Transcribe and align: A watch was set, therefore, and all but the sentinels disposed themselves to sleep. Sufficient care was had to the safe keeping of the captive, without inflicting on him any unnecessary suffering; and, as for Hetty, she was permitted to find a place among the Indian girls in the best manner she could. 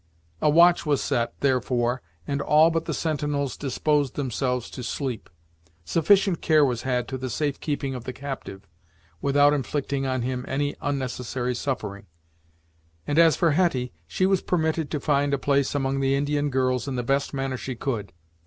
A 0.41 0.49
watch 0.49 0.83
was 0.83 0.99
set, 0.99 1.39
therefore, 1.41 2.01
and 2.25 2.41
all 2.41 2.71
but 2.71 2.85
the 2.85 2.91
sentinels 2.95 3.55
disposed 3.55 4.15
themselves 4.15 4.71
to 4.71 4.81
sleep. 4.81 5.29
Sufficient 5.85 6.41
care 6.41 6.65
was 6.65 6.81
had 6.81 7.07
to 7.09 7.19
the 7.19 7.29
safe 7.29 7.59
keeping 7.59 7.93
of 7.93 8.05
the 8.05 8.11
captive, 8.11 8.67
without 9.21 9.53
inflicting 9.53 10.07
on 10.07 10.23
him 10.23 10.43
any 10.47 10.75
unnecessary 10.81 11.53
suffering; 11.53 12.07
and, 13.05 13.19
as 13.19 13.35
for 13.35 13.51
Hetty, 13.51 13.93
she 14.07 14.25
was 14.25 14.41
permitted 14.41 14.89
to 14.89 14.99
find 14.99 15.35
a 15.35 15.37
place 15.37 15.75
among 15.75 15.99
the 15.99 16.15
Indian 16.15 16.49
girls 16.49 16.87
in 16.87 16.95
the 16.95 17.03
best 17.03 17.31
manner 17.31 17.55
she 17.55 17.75
could. 17.75 18.11